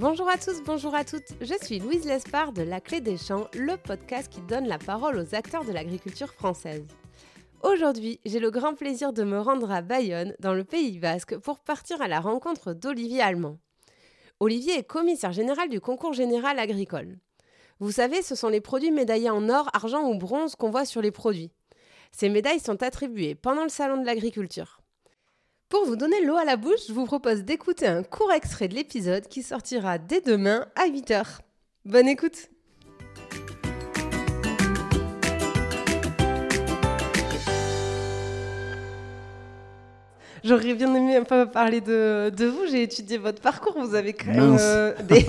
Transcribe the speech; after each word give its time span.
Bonjour 0.00 0.28
à 0.28 0.38
tous, 0.38 0.62
bonjour 0.64 0.94
à 0.94 1.04
toutes. 1.04 1.32
Je 1.40 1.54
suis 1.60 1.80
Louise 1.80 2.06
Lespard 2.06 2.52
de 2.52 2.62
La 2.62 2.80
Clé 2.80 3.00
des 3.00 3.16
Champs, 3.16 3.48
le 3.52 3.76
podcast 3.76 4.28
qui 4.32 4.40
donne 4.42 4.68
la 4.68 4.78
parole 4.78 5.18
aux 5.18 5.34
acteurs 5.34 5.64
de 5.64 5.72
l'agriculture 5.72 6.32
française. 6.32 6.86
Aujourd'hui, 7.64 8.20
j'ai 8.24 8.38
le 8.38 8.52
grand 8.52 8.74
plaisir 8.74 9.12
de 9.12 9.24
me 9.24 9.40
rendre 9.40 9.72
à 9.72 9.82
Bayonne, 9.82 10.36
dans 10.38 10.54
le 10.54 10.62
Pays 10.62 11.00
basque, 11.00 11.36
pour 11.38 11.58
partir 11.58 12.00
à 12.00 12.06
la 12.06 12.20
rencontre 12.20 12.74
d'Olivier 12.74 13.22
Allemand. 13.22 13.58
Olivier 14.38 14.78
est 14.78 14.84
commissaire 14.84 15.32
général 15.32 15.68
du 15.68 15.80
concours 15.80 16.12
général 16.12 16.60
agricole. 16.60 17.18
Vous 17.80 17.90
savez, 17.90 18.22
ce 18.22 18.36
sont 18.36 18.50
les 18.50 18.60
produits 18.60 18.92
médaillés 18.92 19.30
en 19.30 19.48
or, 19.48 19.68
argent 19.72 20.08
ou 20.08 20.16
bronze 20.16 20.54
qu'on 20.54 20.70
voit 20.70 20.84
sur 20.84 21.02
les 21.02 21.10
produits. 21.10 21.50
Ces 22.12 22.28
médailles 22.28 22.60
sont 22.60 22.84
attribuées 22.84 23.34
pendant 23.34 23.64
le 23.64 23.68
Salon 23.68 24.00
de 24.00 24.06
l'agriculture. 24.06 24.80
Pour 25.68 25.84
vous 25.84 25.96
donner 25.96 26.24
l'eau 26.24 26.36
à 26.36 26.46
la 26.46 26.56
bouche, 26.56 26.86
je 26.88 26.94
vous 26.94 27.04
propose 27.04 27.44
d'écouter 27.44 27.86
un 27.86 28.02
court 28.02 28.32
extrait 28.32 28.68
de 28.68 28.74
l'épisode 28.74 29.28
qui 29.28 29.42
sortira 29.42 29.98
dès 29.98 30.22
demain 30.22 30.66
à 30.76 30.88
8h. 30.88 31.40
Bonne 31.84 32.08
écoute 32.08 32.48
J'aurais 40.48 40.72
bien 40.72 40.94
aimé 40.94 41.16
un 41.16 41.24
peu 41.24 41.44
parler 41.44 41.82
de, 41.82 42.32
de 42.34 42.46
vous. 42.46 42.62
J'ai 42.70 42.82
étudié 42.82 43.18
votre 43.18 43.42
parcours. 43.42 43.74
Vous 43.78 43.94
avez 43.94 44.14
quand 44.14 44.32
même 44.32 44.56
euh, 44.58 44.94
des, 45.06 45.26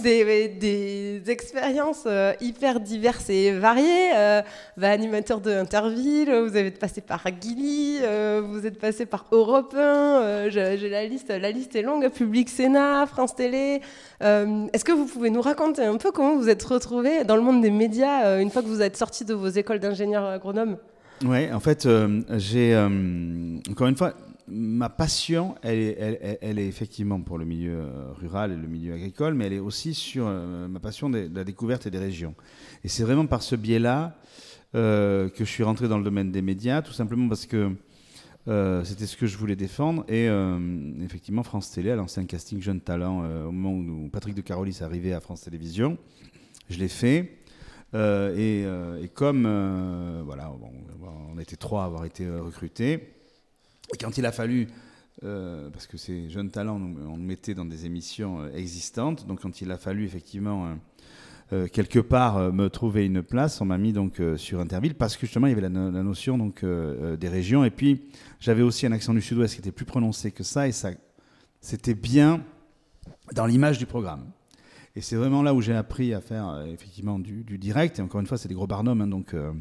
des, 0.00 0.48
des, 0.48 1.22
expériences 1.32 2.04
euh, 2.06 2.32
hyper 2.40 2.78
diverses 2.78 3.28
et 3.30 3.50
variées. 3.50 4.12
Euh, 4.14 4.42
bah, 4.76 4.90
animateur 4.90 5.40
de 5.40 5.50
Interville, 5.50 6.32
vous 6.32 6.56
avez 6.56 6.70
passé 6.70 7.00
par 7.00 7.28
Guilly, 7.28 7.98
vous 8.48 8.64
êtes 8.64 8.78
passé 8.78 9.06
par 9.06 9.26
Europe 9.32 9.74
1. 9.76 10.50
J'ai 10.50 10.88
la 10.88 11.04
liste, 11.04 11.30
la 11.30 11.50
liste 11.50 11.74
est 11.74 11.82
longue. 11.82 12.08
Public 12.08 12.48
Sénat, 12.48 13.06
France 13.06 13.34
Télé. 13.34 13.80
Est-ce 14.20 14.84
que 14.84 14.92
vous 14.92 15.06
pouvez 15.06 15.30
nous 15.30 15.42
raconter 15.42 15.82
un 15.82 15.96
peu 15.96 16.12
comment 16.12 16.36
vous 16.36 16.48
êtes 16.48 16.62
retrouvé 16.62 17.24
dans 17.24 17.34
le 17.34 17.42
monde 17.42 17.60
des 17.60 17.72
médias 17.72 18.40
une 18.40 18.52
fois 18.52 18.62
que 18.62 18.68
vous 18.68 18.82
êtes 18.82 18.96
sorti 18.96 19.24
de 19.24 19.34
vos 19.34 19.48
écoles 19.48 19.80
d'ingénieur 19.80 20.24
agronome? 20.26 20.76
Oui, 21.24 21.50
en 21.50 21.60
fait, 21.60 21.86
euh, 21.86 22.22
j'ai 22.36 22.74
euh, 22.74 23.58
encore 23.70 23.86
une 23.86 23.96
fois 23.96 24.14
ma 24.48 24.88
passion, 24.88 25.56
elle 25.62 25.80
est, 25.80 26.66
effectivement 26.68 27.20
pour 27.20 27.36
le 27.36 27.44
milieu 27.44 27.80
euh, 27.80 28.12
rural 28.12 28.52
et 28.52 28.56
le 28.56 28.68
milieu 28.68 28.94
agricole, 28.94 29.34
mais 29.34 29.46
elle 29.46 29.54
est 29.54 29.58
aussi 29.58 29.92
sur 29.92 30.28
ma 30.28 30.78
passion 30.78 31.10
de, 31.10 31.28
la 31.34 31.42
découverte 31.42 31.86
et 31.86 31.90
des 31.90 31.98
régions. 31.98 32.34
Et 32.84 32.88
c'est 32.88 33.02
vraiment 33.02 33.26
par 33.26 33.42
ce 33.42 33.56
biais-là 33.56 34.16
que 34.72 35.32
je 35.36 35.44
suis 35.44 35.64
rentré 35.64 35.88
dans 35.88 35.98
le 35.98 36.04
domaine 36.04 36.30
des 36.30 36.42
médias, 36.42 36.82
tout 36.82 36.92
simplement 36.92 37.28
parce 37.28 37.46
que 37.46 37.72
c'était 38.84 39.06
ce 39.06 39.16
que 39.16 39.26
je 39.26 39.36
voulais 39.36 39.56
défendre. 39.56 40.04
Et 40.08 40.28
effectivement, 41.02 41.42
France 41.42 41.72
Télé 41.72 41.90
a 41.90 41.96
lancé 41.96 42.20
un 42.20 42.26
casting 42.26 42.62
jeune 42.62 42.80
talent 42.80 43.24
au 43.48 43.50
moment 43.50 43.72
où 43.72 44.08
Patrick 44.10 44.36
de 44.36 44.42
Carolis 44.42 44.78
arrivé 44.82 45.12
à 45.12 45.20
France 45.20 45.40
Télévisions. 45.40 45.98
Je 46.68 46.78
l'ai 46.78 46.88
fait. 46.88 47.36
Euh, 47.94 48.34
euh, 48.36 49.02
et, 49.02 49.08
comme 49.08 49.44
euh, 49.46 50.22
voilà, 50.24 50.52
on 51.34 51.38
était 51.38 51.56
trois 51.56 51.82
à 51.82 51.86
avoir 51.86 52.04
été 52.04 52.28
recrutés, 52.28 52.94
et 53.94 53.96
quand 54.00 54.18
il 54.18 54.26
a 54.26 54.32
fallu, 54.32 54.68
parce 55.22 55.86
que 55.86 55.96
ces 55.96 56.28
jeunes 56.28 56.50
talents, 56.50 56.76
on 56.76 57.16
nous 57.16 57.24
mettait 57.24 57.54
dans 57.54 57.64
des 57.64 57.86
émissions 57.86 58.48
existantes, 58.52 59.26
donc 59.26 59.40
quand 59.40 59.60
il 59.60 59.70
a 59.70 59.78
fallu 59.78 60.04
effectivement 60.04 60.76
quelque 61.72 62.00
part 62.00 62.52
me 62.52 62.68
trouver 62.68 63.06
une 63.06 63.22
place, 63.22 63.60
on 63.60 63.64
m'a 63.64 63.78
mis 63.78 63.92
donc 63.92 64.20
sur 64.36 64.60
Interville 64.60 64.94
parce 64.94 65.16
que 65.16 65.22
justement 65.22 65.46
il 65.46 65.50
y 65.50 65.52
avait 65.52 65.62
la, 65.62 65.68
notion 65.68 66.36
donc 66.36 66.64
des 66.64 67.28
régions 67.28 67.64
et 67.64 67.70
puis 67.70 68.02
j'avais 68.40 68.62
aussi 68.62 68.84
un 68.84 68.92
accent 68.92 69.14
du 69.14 69.22
Sud-Ouest 69.22 69.54
qui 69.54 69.60
était 69.60 69.72
plus 69.72 69.86
prononcé 69.86 70.32
que 70.32 70.42
ça 70.42 70.66
et 70.68 70.72
ça 70.72 70.90
c'était 71.60 71.94
bien 71.94 72.42
dans 73.32 73.46
l'image 73.46 73.78
du 73.78 73.86
programme. 73.86 74.26
Et 74.96 75.02
c'est 75.02 75.16
vraiment 75.16 75.42
là 75.42 75.52
où 75.52 75.60
j'ai 75.60 75.74
appris 75.74 76.14
à 76.14 76.22
faire 76.22 76.48
euh, 76.48 76.64
effectivement 76.64 77.18
du, 77.18 77.58
direct. 77.58 77.98
Et 77.98 78.02
encore 78.02 78.20
une 78.22 78.26
fois, 78.26 78.38
c'est 78.38 78.48
des 78.48 78.54
gros 78.54 78.66
barnums, 78.66 79.02
hein, 79.02 79.06
donc 79.06 79.34
euh, 79.34 79.52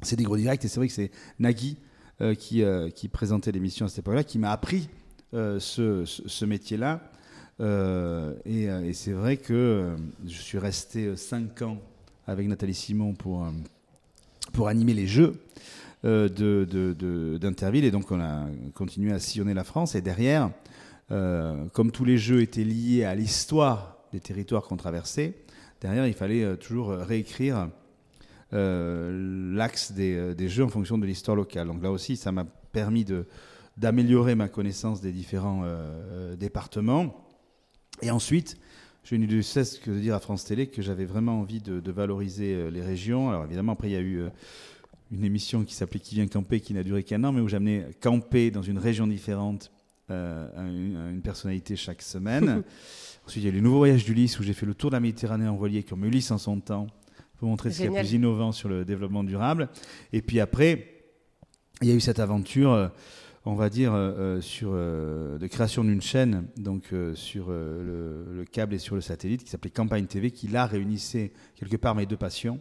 c'est 0.00 0.16
des 0.16 0.24
gros 0.24 0.38
directs. 0.38 0.64
Et 0.64 0.68
c'est 0.68 0.80
vrai 0.80 0.88
que 0.88 0.94
c'est 0.94 1.10
Nagui 1.38 1.76
euh, 2.22 2.34
qui, 2.34 3.08
présentait 3.08 3.52
l'émission 3.52 3.84
à 3.84 3.90
cette 3.90 3.98
époque-là, 3.98 4.24
qui 4.24 4.38
m'a 4.38 4.50
appris 4.50 4.88
ce, 5.32 6.44
métier-là. 6.46 7.02
et, 7.60 8.92
c'est 8.94 9.12
vrai 9.12 9.36
que 9.36 9.94
je 10.26 10.38
suis 10.38 10.58
resté 10.58 11.14
5 11.14 11.60
ans 11.62 11.78
avec 12.26 12.48
Nathalie 12.48 12.72
Simon 12.72 13.12
pour, 13.12 13.46
pour 14.54 14.68
animer 14.68 14.94
les 14.94 15.06
jeux 15.06 15.34
d'Interville. 16.02 17.84
Et 17.84 17.90
donc 17.90 18.10
on 18.10 18.20
a 18.20 18.46
continué 18.72 19.12
à 19.12 19.18
sillonner 19.18 19.52
la 19.52 19.64
France. 19.64 19.94
Et 19.94 20.00
derrière, 20.00 20.50
comme 21.10 21.90
tous 21.92 22.06
les 22.06 22.16
jeux 22.16 22.40
étaient 22.40 22.64
liés 22.64 23.04
à 23.04 23.14
l'histoire 23.14 23.97
des 24.12 24.20
territoires 24.20 24.62
qu'on 24.62 24.76
traversait, 24.76 25.34
derrière, 25.80 26.06
il 26.06 26.14
fallait 26.14 26.44
euh, 26.44 26.56
toujours 26.56 26.90
euh, 26.90 27.04
réécrire 27.04 27.68
euh, 28.52 29.54
l'axe 29.54 29.92
des, 29.92 30.48
jeux 30.48 30.64
en 30.64 30.68
fonction 30.68 30.98
de 30.98 31.06
l'histoire 31.06 31.36
locale. 31.36 31.66
Donc 31.66 31.82
là 31.82 31.90
aussi, 31.90 32.16
ça 32.16 32.32
m'a 32.32 32.44
permis 32.44 33.04
d'améliorer 33.76 34.34
ma 34.34 34.48
connaissance 34.48 35.00
des 35.00 35.12
différents 35.12 35.64
départements. 36.38 37.26
Et 38.00 38.10
ensuite, 38.10 38.56
je 39.04 39.16
n'ai 39.16 39.26
de 39.26 39.42
cesse 39.42 39.78
que 39.78 39.90
de 39.90 39.98
dire 39.98 40.14
à 40.14 40.20
France 40.20 40.44
Télé 40.44 40.66
que 40.68 40.80
j'avais 40.80 41.04
vraiment 41.04 41.40
envie 41.40 41.60
de, 41.60 41.90
valoriser 41.90 42.70
les 42.70 42.82
régions. 42.82 43.28
Alors 43.28 43.44
évidemment, 43.44 43.72
après, 43.72 43.88
il 43.88 43.92
y 43.92 43.96
a 43.96 44.00
eu 44.00 44.22
une 45.10 45.24
émission 45.24 45.64
qui 45.64 45.74
s'appelait 45.74 46.00
Qui 46.00 46.14
vient 46.14 46.26
camper, 46.26 46.60
qui 46.60 46.72
n'a 46.72 46.82
duré 46.82 47.02
qu'un 47.02 47.22
an, 47.24 47.32
mais 47.32 47.40
où 47.40 47.48
j'amenais 47.48 47.90
camper 48.00 48.50
dans 48.50 48.62
une 48.62 48.78
région 48.78 49.06
différente 49.06 49.70
une, 50.10 51.10
une, 51.12 51.22
personnalité 51.22 51.76
chaque 51.76 52.02
semaine. 52.02 52.62
Ensuite, 53.26 53.44
il 53.44 53.46
y 53.46 53.50
a 53.50 53.52
les 53.52 53.60
nouveaux 53.60 53.78
voyages 53.78 54.04
d'Ulysse 54.04 54.40
où 54.40 54.42
j'ai 54.42 54.54
fait 54.54 54.64
le 54.64 54.74
tour 54.74 54.90
de 54.90 54.96
la 54.96 55.00
Méditerranée 55.00 55.46
en 55.46 55.56
voilier 55.56 55.82
comme 55.82 56.04
Ulysse 56.04 56.30
en 56.30 56.38
son 56.38 56.60
temps 56.60 56.86
pour 57.38 57.48
montrer 57.48 57.70
ce 57.70 57.78
qui 57.78 57.84
est 57.84 57.90
plus 57.90 58.12
innovant 58.12 58.52
sur 58.52 58.68
le 58.68 58.84
développement 58.84 59.24
durable. 59.24 59.68
Et 60.12 60.22
puis 60.22 60.40
après, 60.40 60.98
il 61.82 61.88
y 61.88 61.92
a 61.92 61.94
eu 61.94 62.00
cette 62.00 62.18
aventure, 62.18 62.72
euh, 62.72 62.88
on 63.44 63.54
va 63.54 63.70
dire, 63.70 63.94
euh, 63.94 64.38
euh, 64.38 64.40
sur, 64.40 64.72
de 64.72 65.46
création 65.46 65.84
d'une 65.84 66.02
chaîne 66.02 66.48
donc 66.56 66.92
sur 67.14 67.48
le, 67.50 68.44
câble 68.50 68.74
et 68.74 68.78
sur 68.78 68.94
le 68.94 69.00
satellite 69.00 69.44
qui 69.44 69.50
s'appelait 69.50 69.70
Campagne 69.70 70.06
TV, 70.06 70.30
qui 70.30 70.48
là 70.48 70.66
réunissait 70.66 71.32
quelque 71.54 71.76
part 71.76 71.94
mes 71.94 72.06
deux 72.06 72.16
passions. 72.16 72.58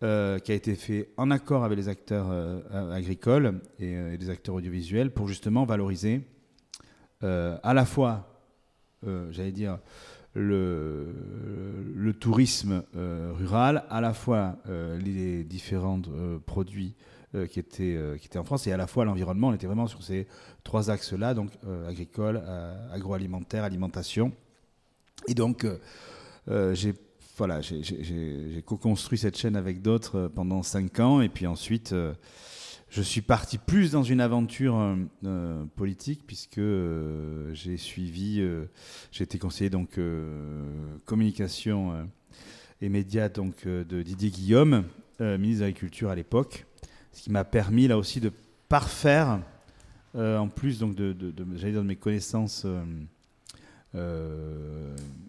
qui 0.00 0.06
a 0.52 0.54
été 0.54 0.74
fait 0.74 1.08
en 1.16 1.30
accord 1.30 1.64
avec 1.64 1.78
les 1.78 1.88
acteurs 1.88 2.30
agricoles 2.92 3.60
et, 3.78 3.92
et, 3.92 4.16
les 4.18 4.30
acteurs 4.30 4.54
audiovisuels 4.54 5.10
pour 5.10 5.28
justement 5.28 5.64
valoriser 5.64 6.20
à 7.24 7.74
la 7.74 7.84
fois 7.86 8.34
euh, 9.06 9.30
j'allais 9.30 9.52
dire, 9.52 9.78
le, 10.34 11.12
tourisme 12.20 12.82
euh, 12.96 13.32
rural, 13.34 13.84
à 13.90 14.00
la 14.00 14.14
fois 14.14 14.56
euh, 14.68 14.98
les 14.98 15.44
différents 15.44 16.00
produits 16.46 16.94
qui, 17.50 17.58
étaient, 17.58 17.98
qui 18.20 18.26
étaient 18.26 18.38
en 18.38 18.44
France 18.44 18.68
et 18.68 18.72
à 18.72 18.76
la 18.76 18.86
fois 18.86 19.04
l'environnement. 19.04 19.48
On 19.48 19.54
était 19.54 19.66
vraiment 19.66 19.88
sur 19.88 20.04
ces 20.04 20.28
trois 20.62 20.88
axes-là, 20.88 21.34
donc 21.34 21.50
agricole, 21.88 22.40
agroalimentaire, 22.92 23.64
alimentation. 23.64 24.30
Et 25.26 25.34
donc, 25.34 25.66
j'ai 26.46 26.94
voilà, 27.36 27.60
co-construit 28.64 29.18
cette 29.18 29.36
chaîne 29.36 29.56
avec 29.56 29.82
d'autres 29.82 30.30
pendant 30.32 30.62
cinq 30.62 31.00
ans. 31.00 31.20
Et 31.22 31.28
puis 31.28 31.48
ensuite, 31.48 31.92
je 32.94 33.02
suis 33.02 33.22
parti 33.22 33.58
plus 33.58 33.90
dans 33.90 34.04
une 34.04 34.20
aventure 34.20 34.76
euh, 34.78 34.94
euh, 35.24 35.64
politique 35.74 36.22
puisque 36.28 36.58
euh, 36.58 37.52
j'ai 37.52 37.76
suivi, 37.76 38.40
j'ai 39.10 39.24
été 39.24 39.36
conseiller 39.36 39.68
donc 39.68 39.98
communication 41.04 42.08
et 42.80 42.88
médias 42.88 43.28
donc 43.28 43.66
de 43.66 44.02
Didier 44.02 44.30
Guillaume, 44.30 44.84
ministre 45.18 45.60
de 45.60 45.64
l'Agriculture 45.64 46.10
à 46.10 46.14
l'époque, 46.14 46.66
ce 47.12 47.22
qui 47.22 47.32
m'a 47.32 47.44
permis 47.44 47.88
là 47.88 47.98
aussi 47.98 48.20
de 48.20 48.30
parfaire, 48.68 49.40
en 50.14 50.48
plus 50.48 50.78
donc 50.78 50.94
de, 50.94 51.12
de, 51.12 51.80
mes 51.82 51.96
connaissances 51.96 52.64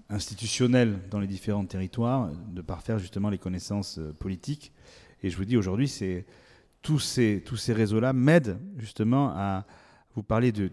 institutionnelles 0.10 1.00
dans 1.10 1.20
les 1.20 1.28
différents 1.28 1.66
territoires, 1.66 2.30
de 2.54 2.62
parfaire 2.62 3.00
justement 3.00 3.30
les 3.30 3.40
connaissances 3.40 4.00
politiques. 4.20 4.72
Et 5.24 5.32
je 5.32 5.38
vous 5.38 5.46
dis 5.46 5.58
aujourd'hui, 5.58 5.88
c'est 5.88 6.26
tous 6.86 7.00
ces, 7.00 7.74
réseaux-là 7.74 8.14
m'aident 8.14 8.60
justement 8.78 9.30
à 9.36 9.66
vous 10.14 10.22
parler 10.22 10.52
de, 10.52 10.70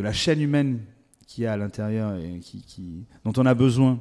la 0.00 0.12
chaîne 0.12 0.40
humaine 0.40 0.80
qui 1.26 1.44
a 1.44 1.52
à 1.52 1.56
l'intérieur 1.58 2.16
et 2.16 2.40
dont 3.24 3.32
on 3.36 3.44
a 3.44 3.54
besoin 3.54 4.00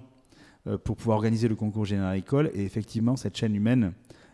euh, 0.66 0.78
pour 0.78 0.96
pouvoir 0.96 1.18
organiser 1.18 1.50
le 1.50 1.56
concours 1.56 1.84
général 1.86 2.18
école. 2.18 2.50
Et 2.54 2.64
effectivement, 2.64 3.18
cette 3.18 3.36
chaîne 3.36 3.54
humaine, 3.54 3.92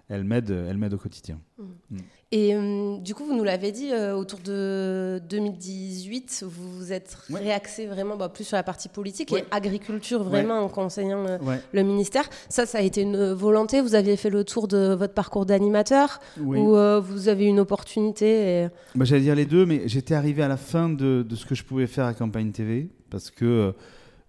elle 0.09 0.23
m'aide, 0.23 0.51
elle 0.51 0.77
m'aide 0.77 0.93
au 0.93 0.97
quotidien. 0.97 1.39
Mmh. 1.57 1.63
Mmh. 1.91 1.97
Et 2.31 2.53
euh, 2.53 2.97
du 2.97 3.15
coup, 3.15 3.23
vous 3.23 3.35
nous 3.35 3.43
l'avez 3.43 3.71
dit, 3.71 3.91
euh, 3.91 4.13
autour 4.13 4.39
de 4.39 5.21
2018, 5.29 6.43
vous 6.45 6.71
vous 6.71 6.91
êtes 6.91 7.17
réaxé 7.31 7.85
vraiment 7.85 8.17
bah, 8.17 8.29
plus 8.29 8.43
sur 8.43 8.57
la 8.57 8.63
partie 8.63 8.89
politique 8.89 9.31
et 9.31 9.45
agriculture, 9.51 10.23
vraiment 10.23 10.59
en 10.59 10.67
conseillant 10.67 11.25
euh, 11.27 11.37
le 11.71 11.83
ministère. 11.83 12.27
Ça, 12.49 12.65
ça 12.65 12.79
a 12.79 12.81
été 12.81 13.01
une 13.01 13.31
volonté 13.31 13.79
Vous 13.79 13.95
aviez 13.95 14.17
fait 14.17 14.29
le 14.29 14.43
tour 14.43 14.67
de 14.67 14.95
votre 14.95 15.13
parcours 15.13 15.45
d'animateur 15.45 16.19
ou 16.37 16.75
vous 17.01 17.29
avez 17.29 17.45
une 17.45 17.59
opportunité 17.59 18.67
bah, 18.95 19.05
J'allais 19.05 19.21
dire 19.21 19.35
les 19.35 19.45
deux, 19.45 19.65
mais 19.65 19.87
j'étais 19.87 20.15
arrivé 20.15 20.43
à 20.43 20.47
la 20.47 20.57
fin 20.57 20.89
de, 20.89 21.25
de, 21.27 21.35
ce 21.35 21.45
que 21.45 21.55
je 21.55 21.63
pouvais 21.63 21.87
faire 21.87 22.05
à 22.05 22.13
Campagne 22.13 22.51
TV 22.51 22.89
parce 23.09 23.31
que 23.31 23.73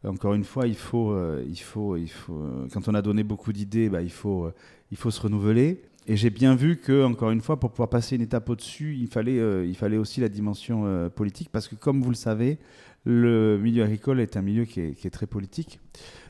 encore 0.05 0.35
une 0.35 0.45
fois, 0.45 0.67
il 0.67 0.77
faut, 0.77 1.17
il 1.41 1.59
faut, 1.59 1.97
il 1.97 2.09
faut, 2.09 2.47
quand 2.73 2.89
on 2.89 2.95
a 2.95 3.03
donné 3.03 3.25
beaucoup 3.25 3.53
d'idées, 3.53 3.89
bah, 3.89 4.03
il, 4.03 4.11
faut, 4.11 4.51
il 4.91 4.97
faut 4.97 5.11
se 5.11 5.21
renouveler. 5.21 5.83
Et 6.07 6.17
j'ai 6.17 6.31
bien 6.31 6.55
vu 6.55 6.77
que, 6.77 7.05
encore 7.05 7.31
une 7.31 7.41
fois, 7.41 7.59
pour 7.59 7.71
pouvoir 7.71 7.89
passer 7.89 8.15
une 8.15 8.23
étape 8.23 8.49
au-dessus, 8.49 8.97
il 8.97 9.09
fallait, 9.09 9.67
il 9.67 9.75
fallait 9.75 9.97
aussi 9.97 10.21
la 10.21 10.29
dimension 10.29 11.11
politique, 11.11 11.49
parce 11.51 11.67
que 11.67 11.75
comme 11.75 12.03
vous 12.03 12.11
le 12.11 12.17
savez, 12.17 12.59
le 13.05 13.59
milieu 13.59 13.85
agricole 13.85 14.21
est 14.21 14.37
un 14.37 14.43
milieu 14.43 14.65
qui 14.65 14.81
est, 14.81 15.11
très 15.11 15.27
politique. 15.27 15.81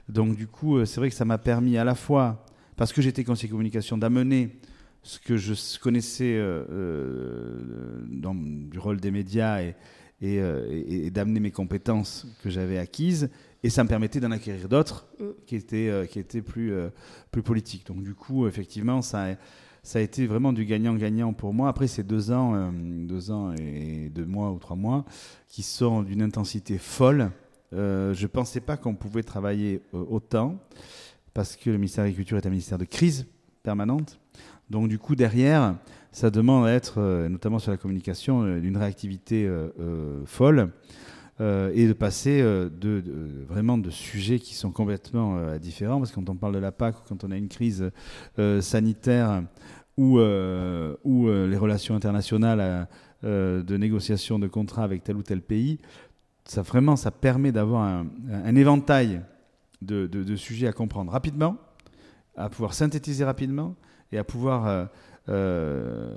Donc 0.08 0.36
du 0.36 0.46
coup, 0.46 0.84
c'est 0.84 1.00
vrai 1.00 1.08
que 1.08 1.16
ça 1.16 1.24
m'a 1.24 1.38
permis 1.38 1.76
à 1.76 1.84
la 1.84 1.94
fois, 1.94 2.44
parce 2.76 2.92
que 2.92 3.02
j'étais 3.02 3.24
conseiller 3.24 3.50
communication, 3.50 3.98
d'amener 3.98 4.50
ce 5.02 5.20
que 5.20 5.36
je 5.36 5.78
connaissais 5.78 6.34
euh, 6.36 6.64
euh, 6.70 8.00
du 8.70 8.78
rôle 8.78 9.00
des 9.00 9.10
médias 9.10 9.62
et, 9.62 9.74
euh, 10.22 10.82
et, 10.88 11.10
d'amener 11.10 11.40
mes 11.40 11.50
compétences 11.50 12.26
que 12.42 12.50
j'avais 12.50 12.78
acquises. 12.78 13.28
Et 13.62 13.70
ça 13.70 13.84
me 13.84 13.88
permettait 13.88 14.20
d'en 14.20 14.30
acquérir 14.30 14.68
d'autres 14.68 15.06
mm. 15.18 15.24
qui 15.46 15.56
étaient, 15.56 16.08
qui 16.10 16.18
étaient 16.18 16.42
plus, 16.42 16.72
plus 17.30 17.42
politiques. 17.42 17.86
Donc 17.86 18.02
du 18.02 18.14
coup, 18.14 18.46
effectivement, 18.46 19.02
ça 19.02 19.32
a, 19.32 19.34
ça 19.82 19.98
a 19.98 20.02
été 20.02 20.26
vraiment 20.26 20.52
du 20.52 20.64
gagnant-gagnant 20.64 21.32
pour 21.32 21.52
moi. 21.52 21.68
Après 21.68 21.88
ces 21.88 22.02
deux 22.02 22.30
ans, 22.30 22.72
deux 22.72 23.30
ans 23.30 23.54
et 23.54 24.08
deux 24.08 24.26
mois 24.26 24.52
ou 24.52 24.58
trois 24.58 24.76
mois, 24.76 25.04
qui 25.48 25.62
sont 25.62 26.02
d'une 26.02 26.22
intensité 26.22 26.78
folle, 26.78 27.30
je 27.72 28.22
ne 28.22 28.26
pensais 28.26 28.60
pas 28.60 28.76
qu'on 28.76 28.94
pouvait 28.94 29.22
travailler 29.22 29.82
autant, 29.92 30.58
parce 31.34 31.56
que 31.56 31.70
le 31.70 31.76
ministère 31.76 32.04
de 32.04 32.08
l'Agriculture 32.08 32.38
est 32.38 32.46
un 32.46 32.50
ministère 32.50 32.78
de 32.78 32.84
crise 32.84 33.26
permanente. 33.62 34.18
Donc 34.70 34.88
du 34.88 34.98
coup, 34.98 35.14
derrière, 35.14 35.76
ça 36.12 36.30
demande 36.30 36.66
à 36.66 36.72
être, 36.72 36.94
euh, 36.98 37.28
notamment 37.28 37.58
sur 37.58 37.70
la 37.70 37.76
communication, 37.76 38.42
euh, 38.42 38.60
d'une 38.60 38.76
réactivité 38.76 39.46
euh, 39.46 40.24
folle 40.24 40.70
et 41.38 41.86
de 41.86 41.92
passer 41.92 42.40
de, 42.40 43.04
vraiment 43.46 43.76
de 43.76 43.90
sujets 43.90 44.38
qui 44.38 44.54
sont 44.54 44.70
complètement 44.70 45.58
différents. 45.58 45.98
Parce 45.98 46.10
que 46.10 46.14
quand 46.14 46.30
on 46.30 46.34
parle 46.34 46.54
de 46.54 46.58
la 46.58 46.72
PAC 46.72 46.96
quand 47.06 47.24
on 47.24 47.30
a 47.30 47.36
une 47.36 47.48
crise 47.48 47.90
sanitaire 48.60 49.42
ou, 49.98 50.18
ou 50.18 51.28
les 51.28 51.56
relations 51.58 51.94
internationales 51.94 52.88
de 53.22 53.76
négociation 53.76 54.38
de 54.38 54.46
contrats 54.46 54.82
avec 54.82 55.04
tel 55.04 55.16
ou 55.16 55.22
tel 55.22 55.42
pays, 55.42 55.78
ça 56.46 56.62
vraiment, 56.62 56.96
ça 56.96 57.10
permet 57.10 57.52
d'avoir 57.52 57.82
un, 57.82 58.56
éventail 58.56 59.20
de, 59.82 60.36
sujets 60.36 60.68
à 60.68 60.72
comprendre 60.72 61.12
rapidement, 61.12 61.58
à 62.34 62.48
pouvoir 62.48 62.72
synthétiser 62.72 63.24
rapidement 63.24 63.74
et 64.12 64.18
à 64.18 64.24
pouvoir 64.24 64.66
euh, 64.66 64.84
euh, 65.28 66.10